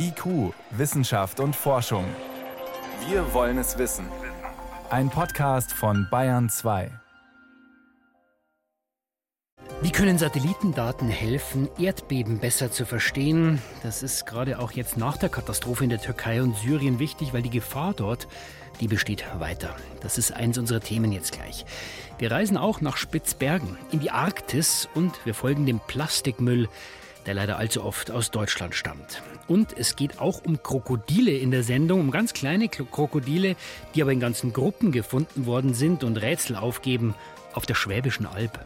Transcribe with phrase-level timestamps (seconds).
[0.00, 2.04] IQ, Wissenschaft und Forschung.
[3.08, 4.06] Wir wollen es wissen.
[4.90, 6.90] Ein Podcast von Bayern 2.
[9.82, 13.60] Wie können Satellitendaten helfen, Erdbeben besser zu verstehen?
[13.82, 17.42] Das ist gerade auch jetzt nach der Katastrophe in der Türkei und Syrien wichtig, weil
[17.42, 18.28] die Gefahr dort,
[18.80, 19.74] die besteht weiter.
[20.00, 21.66] Das ist eins unserer Themen jetzt gleich.
[22.18, 26.68] Wir reisen auch nach Spitzbergen, in die Arktis und wir folgen dem Plastikmüll,
[27.28, 29.22] der leider allzu oft aus Deutschland stammt.
[29.48, 33.54] Und es geht auch um Krokodile in der Sendung, um ganz kleine Krokodile,
[33.94, 37.14] die aber in ganzen Gruppen gefunden worden sind und Rätsel aufgeben
[37.52, 38.58] auf der Schwäbischen Alb.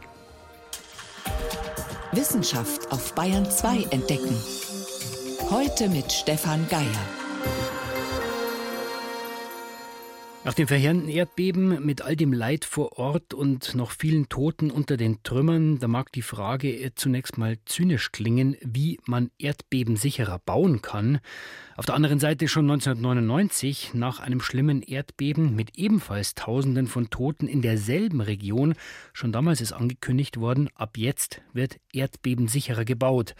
[2.13, 4.41] Wissenschaft auf Bayern 2 entdecken.
[5.49, 7.82] Heute mit Stefan Geier.
[10.45, 14.97] Nach dem verheerenden Erdbeben mit all dem Leid vor Ort und noch vielen Toten unter
[14.97, 20.81] den Trümmern, da mag die Frage zunächst mal zynisch klingen, wie man Erdbeben sicherer bauen
[20.81, 21.21] kann.
[21.77, 27.47] Auf der anderen Seite schon 1999, nach einem schlimmen Erdbeben mit ebenfalls Tausenden von Toten
[27.47, 28.75] in derselben Region,
[29.13, 33.33] schon damals ist angekündigt worden, ab jetzt wird Erdbeben sicherer gebaut.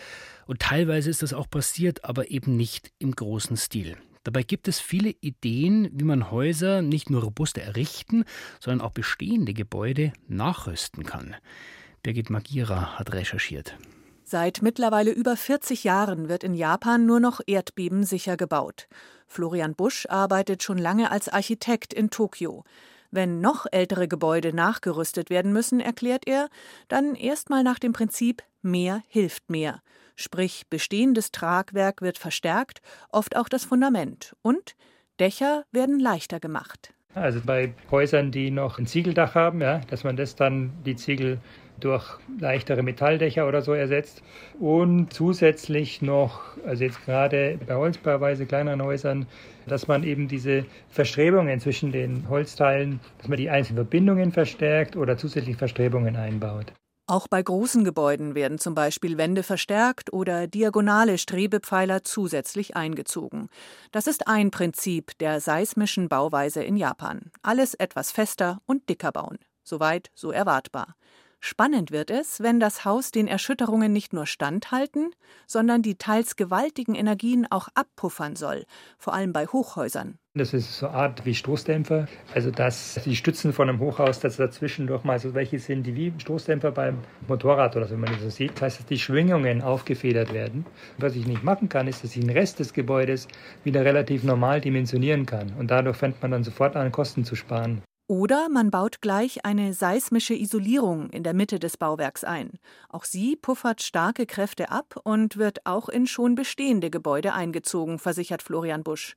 [0.45, 3.97] Und teilweise ist das auch passiert, aber eben nicht im großen Stil.
[4.23, 8.23] Dabei gibt es viele Ideen, wie man Häuser nicht nur robuster errichten,
[8.59, 11.35] sondern auch bestehende Gebäude nachrüsten kann.
[12.03, 13.77] Birgit Magira hat recherchiert.
[14.25, 18.87] Seit mittlerweile über 40 Jahren wird in Japan nur noch erdbebensicher gebaut.
[19.27, 22.63] Florian Busch arbeitet schon lange als Architekt in Tokio.
[23.11, 26.49] Wenn noch ältere Gebäude nachgerüstet werden müssen, erklärt er,
[26.87, 29.81] dann erstmal nach dem Prinzip mehr hilft mehr.
[30.15, 34.35] Sprich, bestehendes Tragwerk wird verstärkt, oft auch das Fundament.
[34.41, 34.75] Und
[35.19, 36.93] Dächer werden leichter gemacht.
[37.15, 41.37] Also bei Häusern, die noch ein Ziegeldach haben, ja, dass man das dann die Ziegel
[41.79, 44.23] durch leichtere Metalldächer oder so ersetzt.
[44.59, 49.27] Und zusätzlich noch, also jetzt gerade bei holzbauweise kleineren Häusern,
[49.67, 55.17] dass man eben diese Verstrebungen zwischen den Holzteilen, dass man die einzelnen Verbindungen verstärkt oder
[55.17, 56.73] zusätzlich Verstrebungen einbaut.
[57.13, 63.49] Auch bei großen Gebäuden werden zum Beispiel Wände verstärkt oder diagonale Strebepfeiler zusätzlich eingezogen.
[63.91, 67.29] Das ist ein Prinzip der seismischen Bauweise in Japan.
[67.43, 69.37] Alles etwas fester und dicker bauen.
[69.63, 70.95] Soweit so erwartbar.
[71.39, 75.13] Spannend wird es, wenn das Haus den Erschütterungen nicht nur standhalten,
[75.45, 78.65] sondern die teils gewaltigen Energien auch abpuffern soll,
[78.97, 80.17] vor allem bei Hochhäusern.
[80.35, 84.37] Das ist so eine Art wie Stoßdämpfer, also dass die Stützen von einem Hochhaus, dass
[84.37, 88.13] dazwischen doch mal so welche sind, die wie Stoßdämpfer beim Motorrad oder so, wenn man
[88.13, 88.53] das so sieht.
[88.53, 90.65] Das heißt, dass die Schwingungen aufgefedert werden.
[90.97, 93.27] Was ich nicht machen kann, ist, dass ich den Rest des Gebäudes
[93.63, 95.53] wieder relativ normal dimensionieren kann.
[95.59, 97.83] Und dadurch fängt man dann sofort an, Kosten zu sparen.
[98.07, 102.57] Oder man baut gleich eine seismische Isolierung in der Mitte des Bauwerks ein.
[102.89, 108.41] Auch sie puffert starke Kräfte ab und wird auch in schon bestehende Gebäude eingezogen, versichert
[108.41, 109.15] Florian Busch.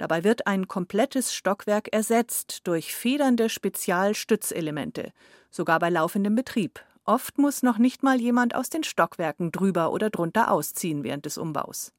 [0.00, 5.12] Dabei wird ein komplettes Stockwerk ersetzt durch federnde Spezialstützelemente,
[5.50, 6.80] sogar bei laufendem Betrieb.
[7.04, 11.36] Oft muss noch nicht mal jemand aus den Stockwerken drüber oder drunter ausziehen während des
[11.36, 11.92] Umbaus.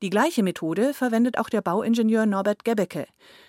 [0.00, 3.04] Die gleiche Methode verwendet auch der Bauingenieur Norbert Gebecke.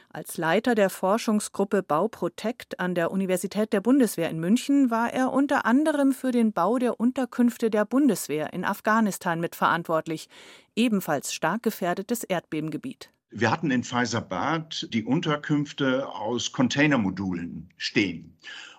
[0.10, 5.68] Als Leiter der Forschungsgruppe Bauprotect an der Universität der Bundeswehr in München war er unter
[5.68, 10.28] anderem für den Bau der Unterkünfte der Bundeswehr in Afghanistan mitverantwortlich,
[10.76, 13.12] ebenfalls stark gefährdetes Erdbebengebiet.
[13.38, 18.38] Wir hatten in Faisabad die Unterkünfte aus Containermodulen stehen.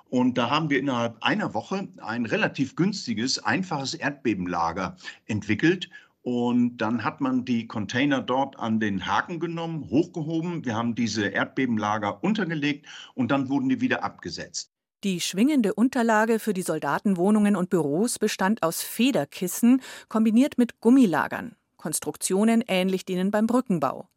[0.08, 4.96] Und da haben wir innerhalb einer Woche ein relativ günstiges, einfaches Erdbebenlager
[5.26, 5.90] entwickelt
[6.22, 10.64] und dann hat man die Container dort an den Haken genommen, hochgehoben.
[10.64, 14.72] Wir haben diese Erdbebenlager untergelegt und dann wurden die wieder abgesetzt.
[15.04, 21.56] Die schwingende Unterlage für die Soldatenwohnungen und Büros bestand aus Federkissen kombiniert mit Gummilagern.
[21.76, 24.08] Konstruktionen ähnlich denen beim Brückenbau.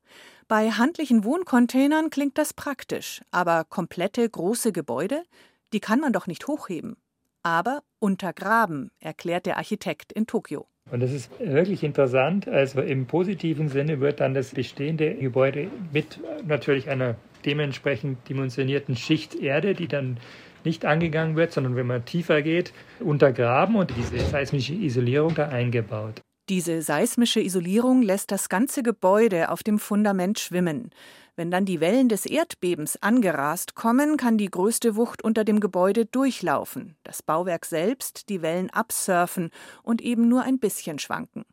[0.50, 5.22] Bei handlichen Wohncontainern klingt das praktisch, aber komplette große Gebäude,
[5.74, 6.98] die kann man doch nicht hochheben.
[7.44, 10.66] Aber untergraben, erklärt der Architekt in Tokio.
[10.90, 12.48] Und das ist wirklich interessant.
[12.48, 17.14] Also im positiven Sinne wird dann das bestehende Gebäude mit natürlich einer
[17.46, 20.18] dementsprechend dimensionierten Schicht Erde, die dann
[20.64, 26.24] nicht angegangen wird, sondern wenn man tiefer geht, untergraben und diese seismische Isolierung da eingebaut.
[26.50, 30.90] Diese seismische Isolierung lässt das ganze Gebäude auf dem Fundament schwimmen.
[31.36, 36.08] Wenn dann die Wellen des Erdbebens angerast kommen, kann die größte Wucht unter dem Gebäude
[36.08, 39.52] durchlaufen, das Bauwerk selbst die Wellen absurfen
[39.84, 41.46] und eben nur ein bisschen schwanken.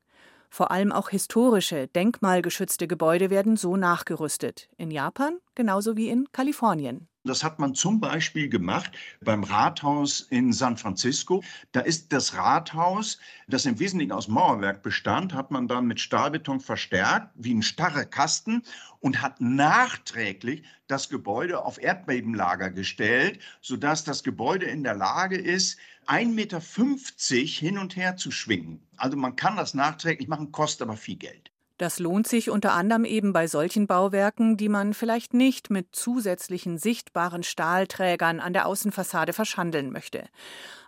[0.48, 4.70] Vor allem auch historische, denkmalgeschützte Gebäude werden so nachgerüstet.
[4.78, 7.08] In Japan genauso wie in Kalifornien.
[7.26, 11.42] Das hat man zum Beispiel gemacht beim Rathaus in San Francisco.
[11.72, 13.18] Da ist das Rathaus,
[13.48, 18.04] das im Wesentlichen aus Mauerwerk bestand, hat man dann mit Stahlbeton verstärkt, wie ein starrer
[18.04, 18.62] Kasten
[19.00, 25.78] und hat nachträglich das Gebäude auf Erdbebenlager gestellt, sodass das Gebäude in der Lage ist,
[26.06, 28.86] 1,50 Meter hin und her zu schwingen.
[28.98, 31.50] Also man kann das nachträglich machen, kostet aber viel Geld.
[31.78, 36.78] Das lohnt sich unter anderem eben bei solchen Bauwerken, die man vielleicht nicht mit zusätzlichen
[36.78, 40.25] sichtbaren Stahlträgern an der Außenfassade verschandeln möchte.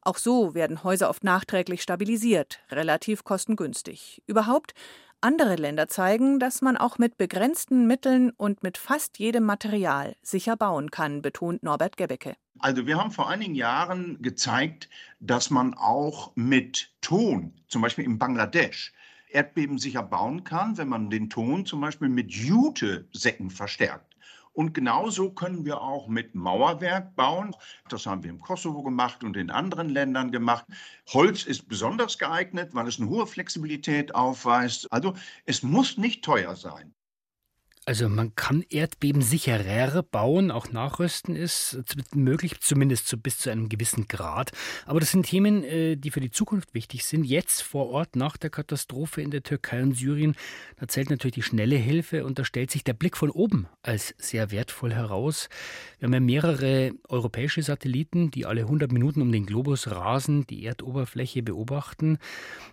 [0.01, 4.23] Auch so werden Häuser oft nachträglich stabilisiert, relativ kostengünstig.
[4.27, 4.73] Überhaupt
[5.21, 10.57] andere Länder zeigen, dass man auch mit begrenzten Mitteln und mit fast jedem Material sicher
[10.57, 12.35] bauen kann, betont Norbert Gebecke.
[12.61, 14.89] Also wir haben vor einigen Jahren gezeigt,
[15.21, 18.93] dass man auch mit Ton, zum Beispiel in Bangladesch,
[19.31, 24.17] erdbebensicher bauen kann, wenn man den Ton zum Beispiel mit Jute-Säcken verstärkt.
[24.53, 27.55] Und genauso können wir auch mit Mauerwerk bauen.
[27.89, 30.67] Das haben wir im Kosovo gemacht und in anderen Ländern gemacht.
[31.11, 34.93] Holz ist besonders geeignet, weil es eine hohe Flexibilität aufweist.
[34.93, 35.15] Also
[35.47, 36.93] es muss nicht teuer sein.
[37.89, 41.83] Also man kann Erdbeben sicherer bauen, auch nachrüsten ist
[42.15, 44.53] möglich, zumindest zu, bis zu einem gewissen Grad.
[44.85, 47.25] Aber das sind Themen, äh, die für die Zukunft wichtig sind.
[47.25, 50.35] Jetzt vor Ort nach der Katastrophe in der Türkei und Syrien,
[50.77, 54.15] da zählt natürlich die schnelle Hilfe und da stellt sich der Blick von oben als
[54.19, 55.49] sehr wertvoll heraus.
[55.99, 60.67] Wir haben ja mehrere europäische Satelliten, die alle 100 Minuten um den Globus rasen, die
[60.67, 62.19] Erdoberfläche beobachten,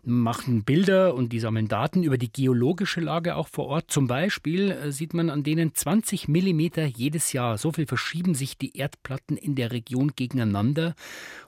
[0.04, 3.90] machen Bilder und die sammeln Daten über die geologische Lage auch vor Ort.
[3.90, 7.60] Zum Beispiel äh, sieht man an denen 20 Millimeter jedes Jahr.
[7.60, 10.96] So viel verschieben sich die Erdplatten in der Region gegeneinander.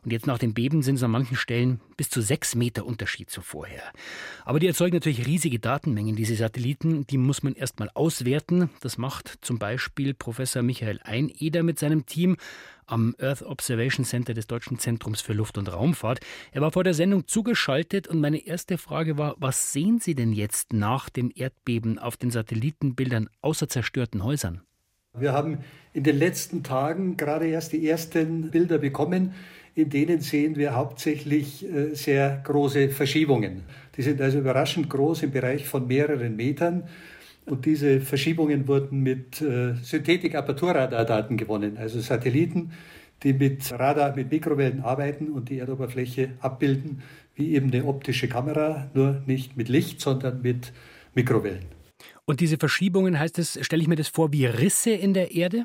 [0.03, 3.31] Und jetzt nach dem Beben sind es an manchen Stellen bis zu sechs Meter Unterschied
[3.31, 3.81] zu vorher.
[4.45, 7.07] Aber die erzeugen natürlich riesige Datenmengen, diese Satelliten.
[7.07, 8.69] Die muss man erstmal auswerten.
[8.81, 12.37] Das macht zum Beispiel Professor Michael Eineder mit seinem Team
[12.87, 16.19] am Earth Observation Center des Deutschen Zentrums für Luft- und Raumfahrt.
[16.51, 20.33] Er war vor der Sendung zugeschaltet und meine erste Frage war, was sehen Sie denn
[20.33, 24.61] jetzt nach dem Erdbeben auf den Satellitenbildern außer zerstörten Häusern?
[25.13, 25.59] Wir haben
[25.93, 29.33] in den letzten Tagen gerade erst die ersten Bilder bekommen.
[29.73, 33.63] In denen sehen wir hauptsächlich äh, sehr große Verschiebungen.
[33.95, 36.83] Die sind also überraschend groß im Bereich von mehreren Metern.
[37.47, 42.73] Und diese Verschiebungen wurden mit äh, Synthetik-Aperturradardaten gewonnen, also Satelliten,
[43.23, 47.01] die mit Radar, mit Mikrowellen arbeiten und die Erdoberfläche abbilden,
[47.35, 50.73] wie eben eine optische Kamera, nur nicht mit Licht, sondern mit
[51.15, 51.77] Mikrowellen.
[52.25, 55.63] Und diese Verschiebungen, heißt das, stelle ich mir das vor, wie Risse in der Erde?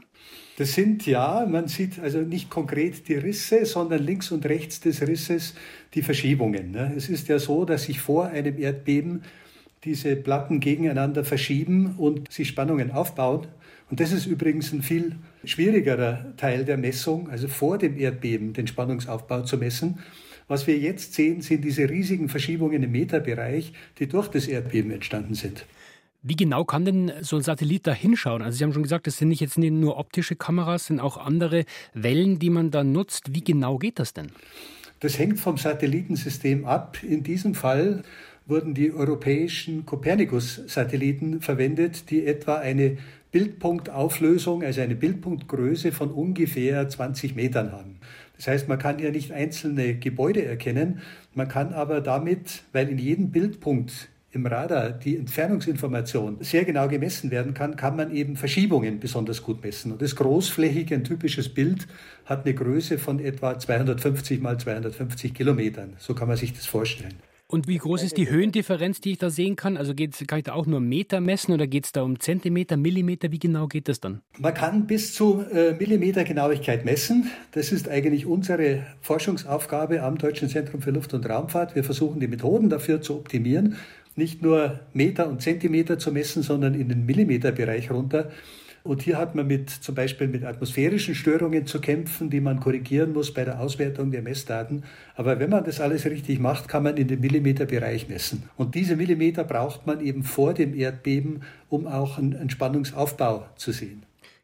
[0.58, 5.02] Das sind ja, man sieht also nicht konkret die Risse, sondern links und rechts des
[5.02, 5.54] Risses
[5.94, 6.70] die Verschiebungen.
[6.70, 6.92] Ne?
[6.96, 9.22] Es ist ja so, dass sich vor einem Erdbeben
[9.84, 13.48] diese Platten gegeneinander verschieben und sich Spannungen aufbauen.
[13.90, 18.66] Und das ist übrigens ein viel schwierigerer Teil der Messung, also vor dem Erdbeben den
[18.66, 19.98] Spannungsaufbau zu messen.
[20.48, 25.34] Was wir jetzt sehen, sind diese riesigen Verschiebungen im Meterbereich, die durch das Erdbeben entstanden
[25.34, 25.66] sind.
[26.22, 28.42] Wie genau kann denn so ein Satellit da hinschauen?
[28.42, 31.64] Also Sie haben schon gesagt, das sind nicht jetzt nur optische Kameras, sind auch andere
[31.94, 33.34] Wellen, die man da nutzt.
[33.34, 34.30] Wie genau geht das denn?
[35.00, 36.96] Das hängt vom Satellitensystem ab.
[37.02, 38.04] In diesem Fall
[38.46, 42.98] wurden die europäischen Copernicus-Satelliten verwendet, die etwa eine
[43.30, 47.98] Bildpunktauflösung, also eine Bildpunktgröße von ungefähr 20 Metern haben.
[48.36, 51.00] Das heißt, man kann ja nicht einzelne Gebäude erkennen,
[51.34, 57.30] man kann aber damit, weil in jedem Bildpunkt im Radar die Entfernungsinformation sehr genau gemessen
[57.30, 59.92] werden kann, kann man eben Verschiebungen besonders gut messen.
[59.92, 61.86] Und das großflächige, ein typisches Bild,
[62.24, 65.94] hat eine Größe von etwa 250 mal 250 Kilometern.
[65.98, 67.14] So kann man sich das vorstellen.
[67.52, 69.76] Und wie groß ist die Höhendifferenz, die ich da sehen kann?
[69.76, 72.78] Also geht's, kann ich da auch nur Meter messen oder geht es da um Zentimeter,
[72.78, 73.30] Millimeter?
[73.30, 74.22] Wie genau geht das dann?
[74.38, 77.30] Man kann bis zu äh, Millimeter Genauigkeit messen.
[77.50, 81.74] Das ist eigentlich unsere Forschungsaufgabe am Deutschen Zentrum für Luft- und Raumfahrt.
[81.74, 83.76] Wir versuchen die Methoden dafür zu optimieren,
[84.16, 88.30] nicht nur Meter und Zentimeter zu messen, sondern in den Millimeterbereich runter.
[88.84, 93.12] Und hier hat man mit, zum Beispiel mit atmosphärischen Störungen zu kämpfen, die man korrigieren
[93.12, 94.84] muss bei der Auswertung der Messdaten.
[95.14, 98.44] Aber wenn man das alles richtig macht, kann man in den Millimeterbereich messen.
[98.56, 104.02] Und diese Millimeter braucht man eben vor dem Erdbeben, um auch einen Spannungsaufbau zu sehen.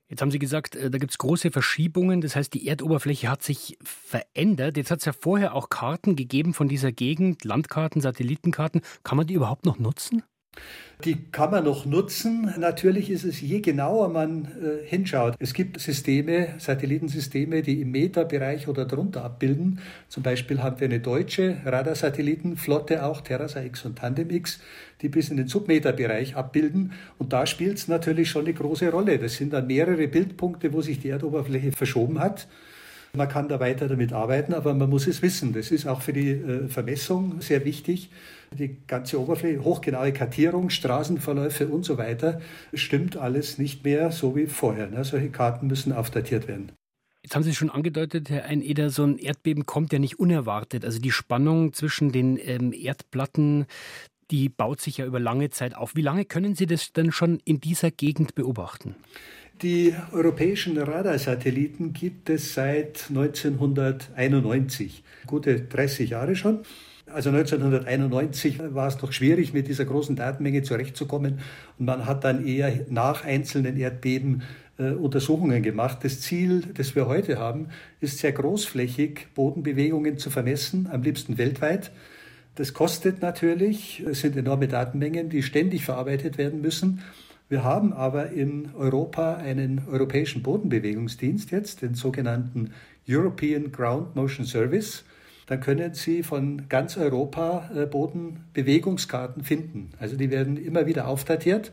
[0.08, 2.20] Jetzt haben Sie gesagt, äh, da gibt es große Verschiebungen.
[2.20, 4.76] Das heißt, die Erdoberfläche hat sich verändert.
[4.76, 8.80] Jetzt hat es ja vorher auch Karten gegeben von dieser Gegend, Landkarten, Satellitenkarten.
[9.04, 10.22] Kann man die überhaupt noch nutzen?
[11.04, 12.52] Die kann man noch nutzen.
[12.58, 15.36] Natürlich ist es, je genauer man äh, hinschaut.
[15.38, 19.78] Es gibt Systeme, Satellitensysteme, die im Meterbereich oder drunter abbilden.
[20.08, 24.58] Zum Beispiel haben wir eine deutsche Radarsatellitenflotte, auch TerraSat X und Tandem X,
[25.00, 26.92] die bis in den Submeterbereich abbilden.
[27.16, 29.18] Und da spielt es natürlich schon eine große Rolle.
[29.18, 32.48] Das sind dann mehrere Bildpunkte, wo sich die Erdoberfläche verschoben hat.
[33.14, 35.52] Man kann da weiter damit arbeiten, aber man muss es wissen.
[35.52, 38.10] Das ist auch für die äh, Vermessung sehr wichtig.
[38.52, 42.40] Die ganze Oberfläche, hochgenaue Kartierung, Straßenverläufe und so weiter,
[42.72, 44.88] stimmt alles nicht mehr so wie vorher.
[44.88, 45.04] Ne?
[45.04, 46.72] Solche Karten müssen aufdatiert werden.
[47.22, 50.84] Jetzt haben Sie schon angedeutet, Herr Eineder, so ein Erdbeben kommt ja nicht unerwartet.
[50.84, 53.66] Also die Spannung zwischen den ähm, Erdplatten,
[54.30, 55.94] die baut sich ja über lange Zeit auf.
[55.94, 58.94] Wie lange können Sie das denn schon in dieser Gegend beobachten?
[59.62, 66.60] Die europäischen Radarsatelliten gibt es seit 1991, gute 30 Jahre schon.
[67.06, 71.40] Also 1991 war es noch schwierig, mit dieser großen Datenmenge zurechtzukommen.
[71.76, 74.42] Und man hat dann eher nach einzelnen Erdbeben
[74.78, 75.98] äh, Untersuchungen gemacht.
[76.02, 81.90] Das Ziel, das wir heute haben, ist sehr großflächig Bodenbewegungen zu vermessen, am liebsten weltweit.
[82.54, 87.02] Das kostet natürlich, es sind enorme Datenmengen, die ständig verarbeitet werden müssen.
[87.48, 92.74] Wir haben aber in Europa einen europäischen Bodenbewegungsdienst jetzt, den sogenannten
[93.08, 95.04] European Ground Motion Service.
[95.46, 99.92] Dann können Sie von ganz Europa äh, Bodenbewegungskarten finden.
[99.98, 101.72] Also die werden immer wieder aufdatiert.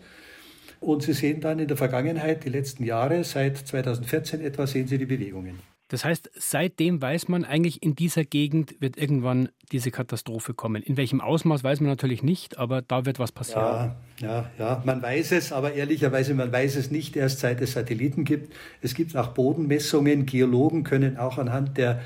[0.79, 4.97] Und Sie sehen dann in der Vergangenheit, die letzten Jahre, seit 2014 etwa, sehen Sie
[4.97, 5.59] die Bewegungen.
[5.87, 10.81] Das heißt, seitdem weiß man eigentlich, in dieser Gegend wird irgendwann diese Katastrophe kommen.
[10.81, 13.95] In welchem Ausmaß weiß man natürlich nicht, aber da wird was passieren.
[14.19, 17.73] Ja, ja, ja, man weiß es, aber ehrlicherweise, man weiß es nicht erst seit es
[17.73, 18.55] Satelliten gibt.
[18.81, 20.25] Es gibt auch Bodenmessungen.
[20.25, 22.01] Geologen können auch anhand der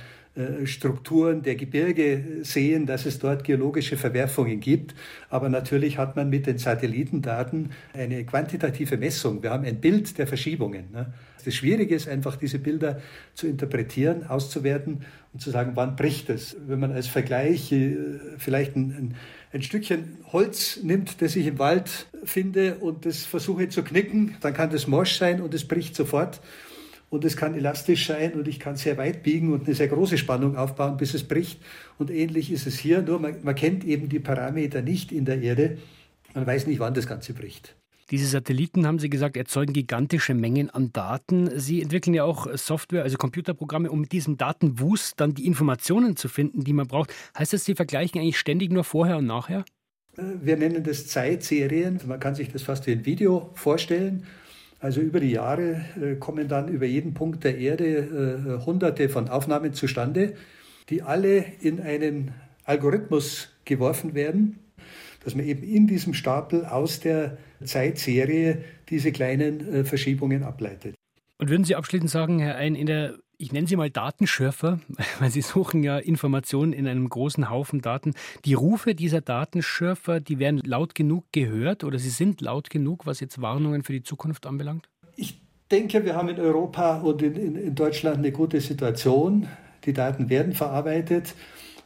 [0.66, 4.96] Strukturen der Gebirge sehen, dass es dort geologische Verwerfungen gibt.
[5.30, 9.44] Aber natürlich hat man mit den Satellitendaten eine quantitative Messung.
[9.44, 10.92] Wir haben ein Bild der Verschiebungen.
[10.92, 11.14] Ne?
[11.46, 13.02] Das Schwierige ist einfach, diese Bilder
[13.34, 16.56] zu interpretieren, auszuwerten und zu sagen, wann bricht es.
[16.68, 17.96] Wenn man als Vergleich äh,
[18.38, 19.16] vielleicht ein, ein,
[19.54, 24.54] ein Stückchen Holz nimmt, das ich im Wald finde und das versuche zu knicken, dann
[24.54, 26.42] kann das morsch sein und es bricht sofort
[27.10, 30.18] und es kann elastisch sein und ich kann sehr weit biegen und eine sehr große
[30.18, 31.60] Spannung aufbauen, bis es bricht.
[31.98, 35.42] Und ähnlich ist es hier, nur man, man kennt eben die Parameter nicht in der
[35.42, 35.78] Erde.
[36.34, 37.76] Man weiß nicht, wann das Ganze bricht.
[38.12, 41.60] Diese Satelliten, haben Sie gesagt, erzeugen gigantische Mengen an Daten.
[41.60, 46.28] Sie entwickeln ja auch Software, also Computerprogramme, um mit diesem Datenwust dann die Informationen zu
[46.28, 47.14] finden, die man braucht.
[47.38, 49.64] Heißt das, Sie vergleichen eigentlich ständig nur vorher und nachher?
[50.18, 52.00] Äh, wir nennen das Zeitserien.
[52.08, 54.26] Man kann sich das fast wie ein Video vorstellen.
[54.80, 59.28] Also über die Jahre äh, kommen dann über jeden Punkt der Erde äh, hunderte von
[59.28, 60.36] Aufnahmen zustande,
[60.90, 62.32] die alle in einen
[62.64, 64.60] Algorithmus geworfen werden,
[65.24, 70.96] dass man eben in diesem Stapel aus der Zeitserie diese kleinen äh, Verschiebungen ableitet.
[71.40, 74.80] Und würden Sie abschließend sagen, Herr Ein, in der ich nenne sie mal Datenschürfer,
[75.20, 78.14] weil sie suchen ja Informationen in einem großen Haufen Daten.
[78.46, 83.22] Die Rufe dieser Datenschürfer, die werden laut genug gehört oder sie sind laut genug, was
[83.22, 84.90] jetzt Warnungen für die Zukunft anbelangt?
[85.16, 85.42] Ich
[85.72, 89.48] denke, wir haben in Europa und in, in, in Deutschland eine gute Situation.
[89.86, 91.34] Die Daten werden verarbeitet.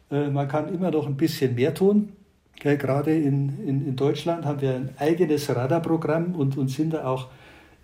[0.10, 2.14] Äh, man kann immer noch ein bisschen mehr tun.
[2.60, 7.28] Gerade in, in, Deutschland haben wir ein eigenes Radarprogramm und, und sind da auch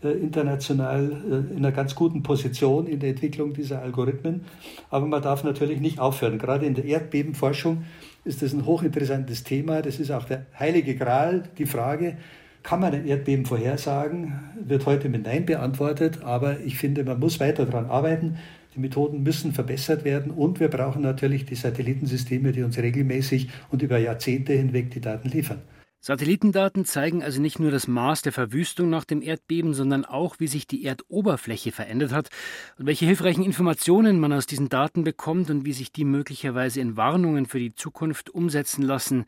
[0.07, 4.45] international äh, in einer ganz guten Position in der Entwicklung dieser Algorithmen.
[4.89, 6.37] Aber man darf natürlich nicht aufhören.
[6.37, 7.83] Gerade in der Erdbebenforschung
[8.23, 9.81] ist das ein hochinteressantes Thema.
[9.81, 12.17] Das ist auch der heilige Gral, die Frage,
[12.63, 14.39] kann man ein Erdbeben vorhersagen?
[14.61, 18.37] Wird heute mit Nein beantwortet, aber ich finde, man muss weiter daran arbeiten.
[18.75, 23.81] Die Methoden müssen verbessert werden und wir brauchen natürlich die Satellitensysteme, die uns regelmäßig und
[23.81, 25.61] über Jahrzehnte hinweg die Daten liefern.
[26.01, 30.47] Satellitendaten zeigen also nicht nur das Maß der Verwüstung nach dem Erdbeben, sondern auch, wie
[30.47, 32.29] sich die Erdoberfläche verändert hat
[32.77, 36.95] und welche hilfreichen Informationen man aus diesen Daten bekommt und wie sich die möglicherweise in
[36.95, 39.25] Warnungen für die Zukunft umsetzen lassen.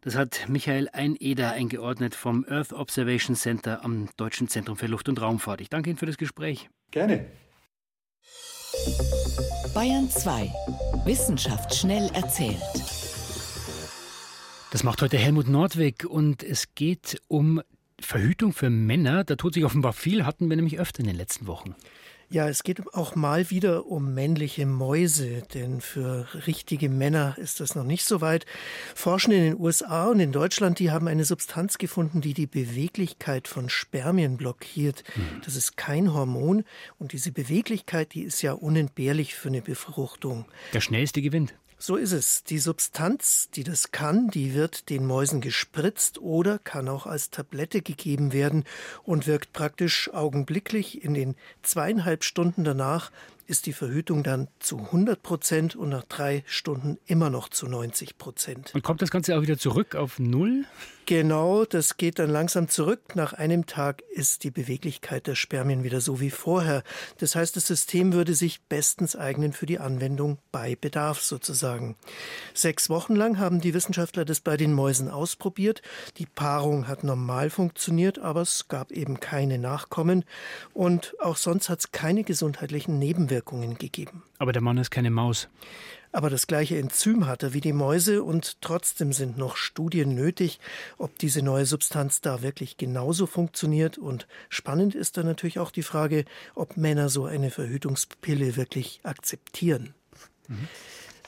[0.00, 5.20] Das hat Michael Eineder eingeordnet vom Earth Observation Center am Deutschen Zentrum für Luft- und
[5.20, 5.60] Raumfahrt.
[5.60, 6.70] Ich danke Ihnen für das Gespräch.
[6.92, 7.26] Gerne.
[9.74, 10.50] Bayern 2.
[11.04, 13.05] Wissenschaft schnell erzählt.
[14.70, 17.62] Das macht heute Helmut Nordwig und es geht um
[18.00, 19.24] Verhütung für Männer.
[19.24, 21.74] Da tut sich offenbar viel, hatten wir nämlich öfter in den letzten Wochen.
[22.28, 27.76] Ja, es geht auch mal wieder um männliche Mäuse, denn für richtige Männer ist das
[27.76, 28.46] noch nicht so weit.
[28.96, 33.46] Forschende in den USA und in Deutschland, die haben eine Substanz gefunden, die die Beweglichkeit
[33.46, 35.04] von Spermien blockiert.
[35.14, 35.42] Mhm.
[35.44, 36.64] Das ist kein Hormon
[36.98, 40.46] und diese Beweglichkeit, die ist ja unentbehrlich für eine Befruchtung.
[40.74, 41.54] Der schnellste gewinnt.
[41.78, 42.42] So ist es.
[42.44, 47.82] Die Substanz, die das kann, die wird den Mäusen gespritzt oder kann auch als Tablette
[47.82, 48.64] gegeben werden
[49.04, 53.10] und wirkt praktisch augenblicklich in den zweieinhalb Stunden danach
[53.46, 58.18] ist die Verhütung dann zu 100 Prozent und nach drei Stunden immer noch zu 90
[58.18, 58.74] Prozent.
[58.74, 60.64] Und kommt das Ganze auch wieder zurück auf Null?
[61.08, 63.14] Genau, das geht dann langsam zurück.
[63.14, 66.82] Nach einem Tag ist die Beweglichkeit der Spermien wieder so wie vorher.
[67.18, 71.94] Das heißt, das System würde sich bestens eignen für die Anwendung bei Bedarf sozusagen.
[72.54, 75.80] Sechs Wochen lang haben die Wissenschaftler das bei den Mäusen ausprobiert.
[76.16, 80.24] Die Paarung hat normal funktioniert, aber es gab eben keine Nachkommen.
[80.74, 84.22] Und auch sonst hat es keine gesundheitlichen Nebenwirkungen gegeben.
[84.38, 85.48] Aber der Mann ist keine Maus
[86.16, 90.60] aber das gleiche Enzym hat er wie die Mäuse und trotzdem sind noch Studien nötig,
[90.96, 93.98] ob diese neue Substanz da wirklich genauso funktioniert.
[93.98, 96.24] Und spannend ist dann natürlich auch die Frage,
[96.54, 99.92] ob Männer so eine Verhütungspille wirklich akzeptieren.
[100.48, 100.68] Mhm.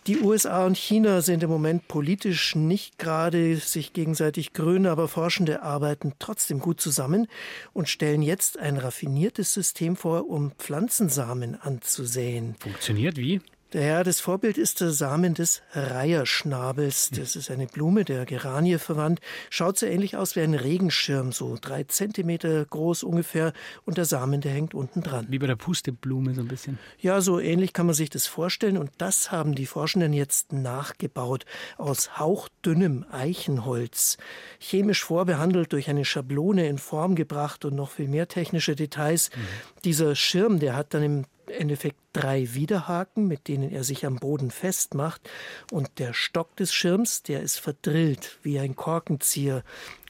[0.09, 5.61] Die USA und China sind im Moment politisch nicht gerade sich gegenseitig grün, aber Forschende
[5.61, 7.27] arbeiten trotzdem gut zusammen
[7.75, 12.55] und stellen jetzt ein raffiniertes System vor, um Pflanzensamen anzusäen.
[12.59, 13.43] Funktioniert wie?
[13.75, 17.10] Ja, das Vorbild ist der Samen des Reiherschnabels.
[17.10, 19.20] Das ist eine Blume der Geranie verwandt.
[19.50, 23.52] Schaut so ähnlich aus wie ein Regenschirm, so drei Zentimeter groß ungefähr.
[23.84, 25.26] Und der Samen, der hängt unten dran.
[25.28, 26.78] Wie bei der Pusteblume so ein bisschen.
[26.98, 28.78] Ja, so ähnlich kann man sich das vorstellen.
[28.78, 31.44] Und das haben die Forschenden jetzt nachgebaut
[31.76, 34.16] aus hauchdünnem Eichenholz.
[34.60, 39.28] Chemisch vorbehandelt durch eine Schablone in Form gebracht und noch viel mehr technische Details.
[39.28, 39.40] Mhm.
[39.84, 41.25] Dieser Schirm, der hat dann im
[41.59, 45.29] Endeffekt drei Widerhaken, mit denen er sich am Boden festmacht.
[45.71, 49.62] Und der Stock des Schirms, der ist verdrillt wie ein Korkenzieher.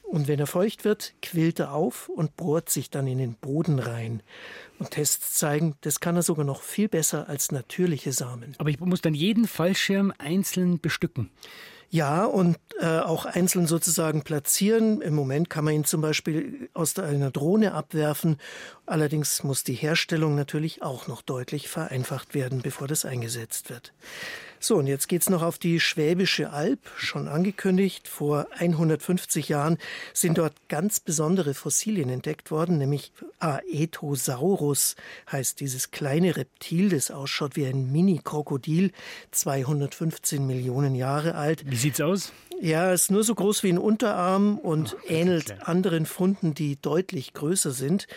[0.03, 3.77] Und wenn er feucht wird, quillt er auf und bohrt sich dann in den Boden
[3.77, 4.23] rein.
[4.79, 8.55] Und Tests zeigen, das kann er sogar noch viel besser als natürliche Samen.
[8.57, 11.29] Aber ich muss dann jeden Fallschirm einzeln bestücken.
[11.91, 15.01] Ja, und äh, auch einzeln sozusagen platzieren.
[15.01, 18.37] Im Moment kann man ihn zum Beispiel aus einer Drohne abwerfen.
[18.85, 23.93] Allerdings muss die Herstellung natürlich auch noch deutlich vereinfacht werden, bevor das eingesetzt wird.
[24.61, 26.79] So, und jetzt geht's noch auf die Schwäbische Alb.
[26.97, 29.77] Schon angekündigt, vor 150 Jahren
[30.13, 34.97] sind dort ganz besondere Fossilien entdeckt worden, nämlich Aetosaurus
[35.31, 38.91] heißt dieses kleine Reptil, das ausschaut wie ein Mini-Krokodil,
[39.31, 41.63] 215 Millionen Jahre alt.
[41.65, 42.33] Wie sieht's aus?
[42.59, 47.33] Ja, ist nur so groß wie ein Unterarm und Ach, ähnelt anderen Funden, die deutlich
[47.33, 48.07] größer sind.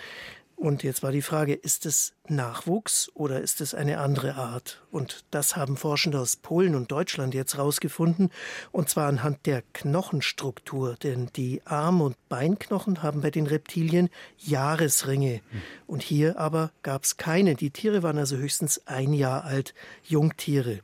[0.63, 4.81] Und jetzt war die Frage, ist es Nachwuchs oder ist es eine andere Art?
[4.93, 8.31] Und das haben Forschende aus Polen und Deutschland jetzt rausgefunden,
[8.71, 15.41] und zwar anhand der Knochenstruktur, denn die Arm- und Beinknochen haben bei den Reptilien Jahresringe.
[15.89, 17.57] Und hier aber gab es keine.
[17.57, 20.79] Die Tiere waren also höchstens ein Jahr alt, Jungtiere.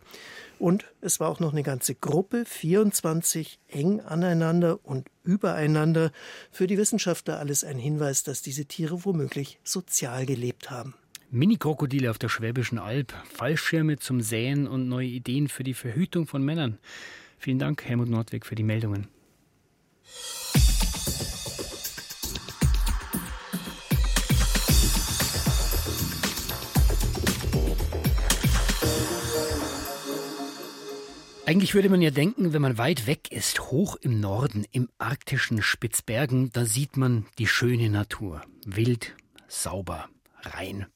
[0.58, 6.10] Und es war auch noch eine ganze Gruppe, 24 eng aneinander und übereinander.
[6.50, 10.94] Für die Wissenschaftler alles ein Hinweis, dass diese Tiere womöglich sozial gelebt haben.
[11.30, 16.42] Mini-Krokodile auf der Schwäbischen Alb, Fallschirme zum Säen und neue Ideen für die Verhütung von
[16.42, 16.78] Männern.
[17.38, 19.08] Vielen Dank, Helmut Nordweg, für die Meldungen.
[31.48, 35.62] Eigentlich würde man ja denken, wenn man weit weg ist, hoch im Norden, im arktischen
[35.62, 38.42] Spitzbergen, da sieht man die schöne Natur.
[38.66, 40.10] Wild, sauber,
[40.54, 40.86] rein.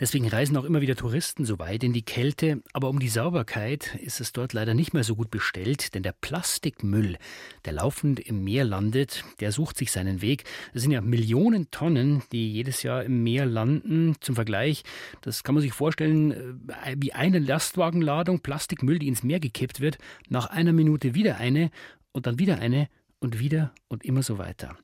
[0.00, 3.96] Deswegen reisen auch immer wieder Touristen so weit in die Kälte, aber um die Sauberkeit
[3.96, 7.16] ist es dort leider nicht mehr so gut bestellt, denn der Plastikmüll,
[7.64, 10.44] der laufend im Meer landet, der sucht sich seinen Weg.
[10.74, 14.16] Es sind ja Millionen Tonnen, die jedes Jahr im Meer landen.
[14.20, 14.84] Zum Vergleich,
[15.22, 19.98] das kann man sich vorstellen, äh, wie eine Lastwagenladung Plastikmüll, die ins Meer gekippt wird,
[20.28, 21.70] nach einer Minute wieder eine
[22.12, 22.88] und dann wieder eine
[23.20, 24.76] und wieder und immer so weiter.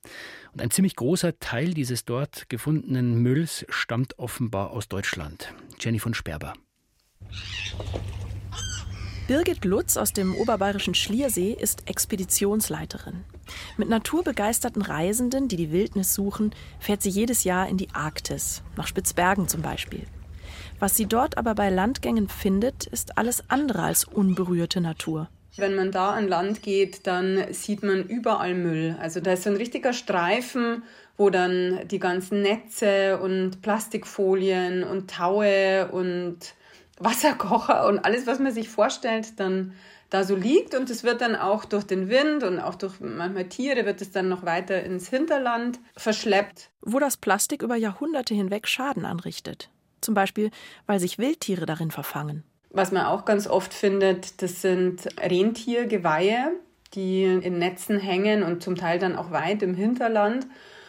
[0.53, 5.53] Und ein ziemlich großer Teil dieses dort gefundenen Mülls stammt offenbar aus Deutschland.
[5.79, 6.53] Jenny von Sperber.
[9.27, 13.23] Birgit Lutz aus dem oberbayerischen Schliersee ist Expeditionsleiterin.
[13.75, 18.85] Mit naturbegeisterten Reisenden, die die Wildnis suchen, fährt sie jedes Jahr in die Arktis, nach
[18.85, 20.05] Spitzbergen zum Beispiel.
[20.77, 25.29] Was sie dort aber bei Landgängen findet, ist alles andere als unberührte Natur.
[25.57, 28.97] Wenn man da an Land geht, dann sieht man überall Müll.
[28.99, 30.83] Also da ist so ein richtiger Streifen,
[31.17, 36.37] wo dann die ganzen Netze und Plastikfolien und Taue und
[36.99, 39.73] Wasserkocher und alles, was man sich vorstellt, dann
[40.09, 43.49] da so liegt und es wird dann auch durch den Wind und auch durch manchmal
[43.49, 46.69] Tiere wird es dann noch weiter ins Hinterland verschleppt.
[46.81, 49.69] Wo das Plastik über Jahrhunderte hinweg Schaden anrichtet.
[50.01, 50.51] Zum Beispiel,
[50.85, 52.43] weil sich Wildtiere darin verfangen
[52.75, 56.51] Was man auch ganz oft findet, das sind Rentiergeweihe,
[56.93, 60.45] die in Netzen hängen und zum Teil dann auch weit im Hinterland.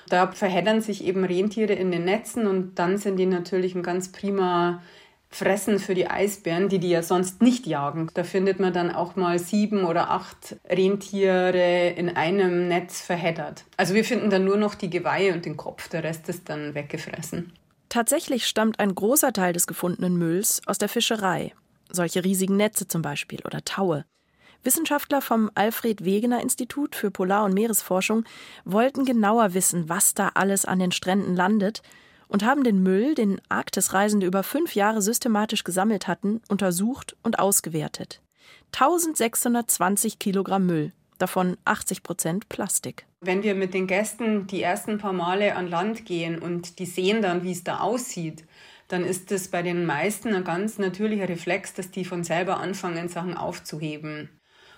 [0.09, 4.11] Da verheddern sich eben Rentiere in den Netzen und dann sind die natürlich ein ganz
[4.11, 4.83] prima
[5.31, 8.11] Fressen für die Eisbären, die die ja sonst nicht jagen.
[8.15, 13.65] Da findet man dann auch mal sieben oder acht Rentiere in einem Netz verheddert.
[13.77, 16.75] Also wir finden dann nur noch die Geweihe und den Kopf, der Rest ist dann
[16.75, 17.53] weggefressen.
[17.89, 21.53] Tatsächlich stammt ein großer Teil des gefundenen Mülls aus der Fischerei.
[21.91, 24.05] Solche riesigen Netze zum Beispiel oder Taue.
[24.63, 28.25] Wissenschaftler vom Alfred Wegener Institut für Polar- und Meeresforschung
[28.65, 31.83] wollten genauer wissen, was da alles an den Stränden landet
[32.29, 38.21] und haben den Müll, den Arktisreisende über fünf Jahre systematisch gesammelt hatten, untersucht und ausgewertet.
[38.73, 43.07] 1620 Kilogramm Müll, davon 80 Prozent Plastik.
[43.21, 47.23] Wenn wir mit den Gästen die ersten paar Male an Land gehen und die sehen
[47.23, 48.45] dann, wie es da aussieht,
[48.89, 53.09] dann ist es bei den meisten ein ganz natürlicher Reflex, dass die von selber anfangen,
[53.09, 54.31] Sachen aufzuheben.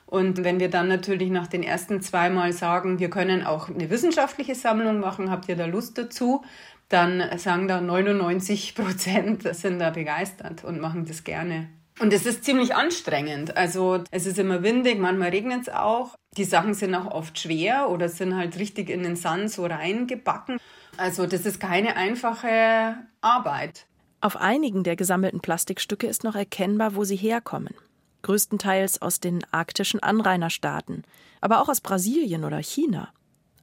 [0.06, 4.54] Und wenn wir dann natürlich nach den ersten zweimal sagen, wir können auch eine wissenschaftliche
[4.54, 6.42] Sammlung machen, habt ihr da Lust dazu?
[6.88, 11.68] Dann sagen da 99 Prozent sind da begeistert und machen das gerne.
[12.00, 13.56] Und es ist ziemlich anstrengend.
[13.56, 16.14] Also es ist immer windig, manchmal regnet es auch.
[16.36, 20.58] Die Sachen sind auch oft schwer oder sind halt richtig in den Sand so reingebacken.
[20.96, 23.86] Also das ist keine einfache Arbeit.
[24.20, 27.74] Auf einigen der gesammelten Plastikstücke ist noch erkennbar, wo sie herkommen
[28.22, 31.04] größtenteils aus den arktischen Anrainerstaaten,
[31.40, 33.08] aber auch aus Brasilien oder China.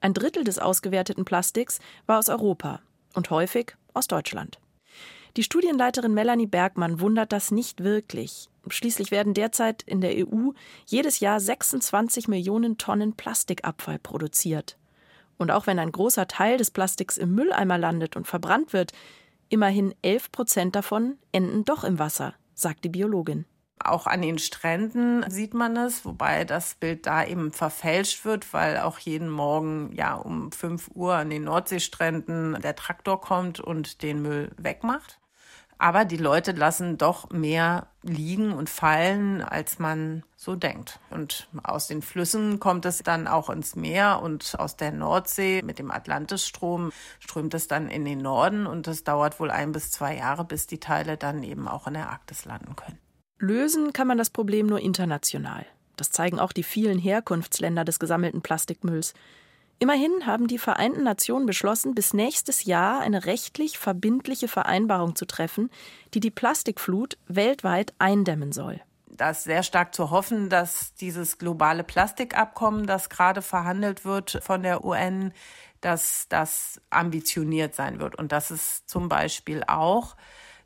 [0.02, 2.82] Ein Drittel des ausgewerteten Plastiks war aus Europa
[3.14, 4.60] und häufig aus Deutschland.
[5.38, 8.50] Die Studienleiterin Melanie Bergmann wundert das nicht wirklich.
[8.70, 10.52] Schließlich werden derzeit in der EU
[10.86, 14.78] jedes Jahr 26 Millionen Tonnen Plastikabfall produziert.
[15.38, 18.94] Und auch wenn ein großer Teil des Plastiks im Mülleimer landet und verbrannt wird,
[19.50, 23.46] immerhin 11 Prozent davon enden doch im Wasser, sagt die Biologin.
[23.80, 28.80] Auch an den Stränden sieht man es, wobei das Bild da eben verfälscht wird, weil
[28.80, 34.22] auch jeden Morgen ja um 5 Uhr an den Nordseestränden der Traktor kommt und den
[34.22, 35.20] Müll wegmacht.
[35.78, 41.00] Aber die Leute lassen doch mehr liegen und fallen, als man so denkt.
[41.10, 45.80] Und aus den Flüssen kommt es dann auch ins Meer und aus der Nordsee mit
[45.80, 50.16] dem Atlantisstrom strömt es dann in den Norden und es dauert wohl ein bis zwei
[50.18, 53.00] Jahre, bis die Teile dann eben auch in der Arktis landen können.
[53.38, 55.66] Lösen kann man das Problem nur international.
[55.98, 59.14] Das zeigen auch die vielen Herkunftsländer des gesammelten Plastikmülls.
[59.80, 65.70] Immerhin haben die Vereinten Nationen beschlossen, bis nächstes Jahr eine rechtlich verbindliche Vereinbarung zu treffen,
[66.14, 68.82] die die Plastikflut weltweit eindämmen soll.
[69.08, 74.64] Da ist sehr stark zu hoffen, dass dieses globale Plastikabkommen, das gerade verhandelt wird von
[74.64, 75.34] der UN,
[75.82, 80.16] dass das ambitioniert sein wird und dass es zum Beispiel auch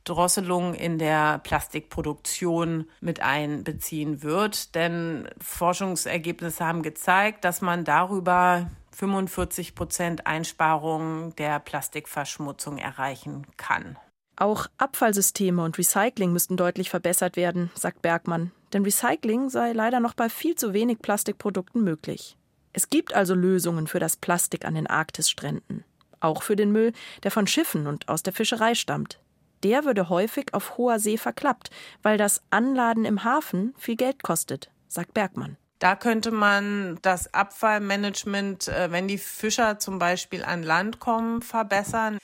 [0.10, 4.74] Drosselung in der Plastikproduktion mit einbeziehen wird.
[4.76, 13.98] Denn Forschungsergebnisse haben gezeigt, dass man darüber 45 Prozent Einsparungen der Plastikverschmutzung erreichen kann.
[14.36, 18.52] Auch Abfallsysteme und Recycling müssten deutlich verbessert werden, sagt Bergmann.
[18.74, 22.36] Denn Recycling sei leider noch bei viel zu wenig Plastikprodukten möglich.
[22.74, 25.84] Es gibt also Lösungen für das Plastik an den Arktisstränden.
[26.20, 26.94] Auch für den Müll,
[27.24, 29.20] der von Schiffen und aus der Fischerei stammt
[29.64, 31.70] der würde häufig auf hoher See verklappt,
[32.04, 35.58] weil das Anladen im Hafen viel Geld kostet, sagt Bergmann.
[35.80, 42.18] Da könnte man das Abfallmanagement, äh, wenn die Fischer zum Beispiel an Land kommen, verbessern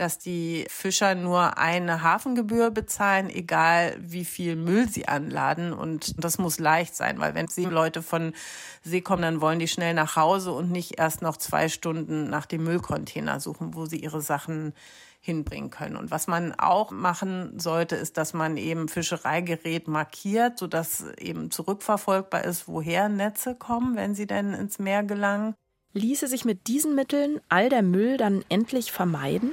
[0.00, 5.74] dass die Fischer nur eine Hafengebühr bezahlen, egal wie viel Müll sie anladen.
[5.74, 8.32] Und das muss leicht sein, weil wenn die Leute von
[8.82, 12.46] See kommen, dann wollen die schnell nach Hause und nicht erst noch zwei Stunden nach
[12.46, 14.72] dem Müllcontainer suchen, wo sie ihre Sachen
[15.20, 15.96] hinbringen können.
[15.96, 22.44] Und was man auch machen sollte, ist, dass man eben Fischereigerät markiert, sodass eben zurückverfolgbar
[22.44, 25.54] ist, woher Netze kommen, wenn sie denn ins Meer gelangen.
[25.92, 29.50] Ließe sich mit diesen Mitteln all der Müll dann endlich vermeiden?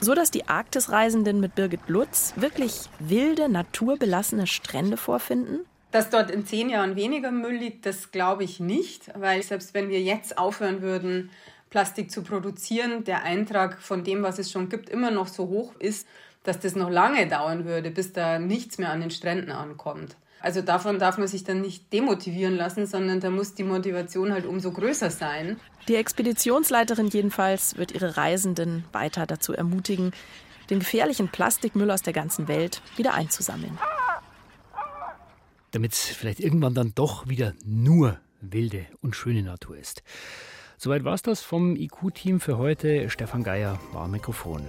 [0.00, 5.60] So dass die Arktisreisenden mit Birgit Lutz wirklich wilde, naturbelassene Strände vorfinden?
[5.92, 9.90] Dass dort in zehn Jahren weniger Müll liegt, das glaube ich nicht, weil selbst wenn
[9.90, 11.30] wir jetzt aufhören würden,
[11.72, 15.72] Plastik zu produzieren, der Eintrag von dem, was es schon gibt, immer noch so hoch
[15.78, 16.06] ist,
[16.42, 20.16] dass das noch lange dauern würde, bis da nichts mehr an den Stränden ankommt.
[20.40, 24.44] Also davon darf man sich dann nicht demotivieren lassen, sondern da muss die Motivation halt
[24.44, 25.58] umso größer sein.
[25.88, 30.12] Die Expeditionsleiterin jedenfalls wird ihre Reisenden weiter dazu ermutigen,
[30.68, 33.78] den gefährlichen Plastikmüll aus der ganzen Welt wieder einzusammeln.
[35.70, 40.02] Damit es vielleicht irgendwann dann doch wieder nur wilde und schöne Natur ist.
[40.82, 43.08] Soweit war es das vom IQ-Team für heute.
[43.08, 44.62] Stefan Geier war Mikrofon.